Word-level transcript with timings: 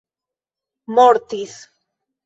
mortis 0.95 1.55